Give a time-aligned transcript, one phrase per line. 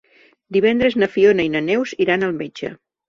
[0.55, 2.73] Divendres na Fiona i na Neus iran al metge.